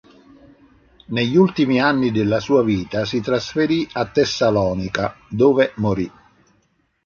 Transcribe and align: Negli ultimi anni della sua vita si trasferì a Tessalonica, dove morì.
Negli 1.09 1.35
ultimi 1.37 1.79
anni 1.79 2.09
della 2.09 2.39
sua 2.39 2.63
vita 2.63 3.05
si 3.05 3.21
trasferì 3.21 3.87
a 3.91 4.09
Tessalonica, 4.09 5.15
dove 5.29 5.73
morì. 5.75 6.11